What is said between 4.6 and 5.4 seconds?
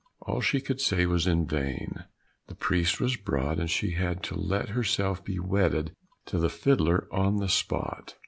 herself be